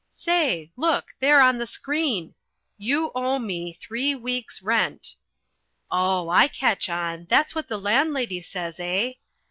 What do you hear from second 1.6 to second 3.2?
screen: "YOU